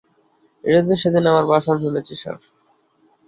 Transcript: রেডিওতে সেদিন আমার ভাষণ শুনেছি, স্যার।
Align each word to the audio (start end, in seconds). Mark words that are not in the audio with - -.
রেডিওতে 0.63 0.95
সেদিন 1.01 1.23
আমার 1.27 1.45
ভাষণ 1.51 1.75
শুনেছি, 1.83 2.13
স্যার। 2.15 2.37